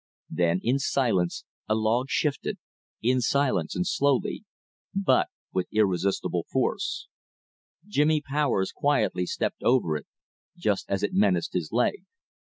Then 0.31 0.61
in 0.63 0.79
silence 0.79 1.45
a 1.69 1.75
log 1.75 2.07
shifted 2.09 2.57
in 3.03 3.21
silence 3.21 3.75
and 3.75 3.85
slowly 3.85 4.45
but 4.95 5.27
with 5.53 5.67
irresistible 5.71 6.47
force. 6.51 7.07
Jimmy 7.85 8.19
Powers 8.19 8.71
quietly 8.71 9.27
stepped 9.27 9.61
over 9.61 9.95
it, 9.97 10.07
just 10.57 10.89
as 10.89 11.03
it 11.03 11.13
menaced 11.13 11.53
his 11.53 11.71
leg. 11.71 12.05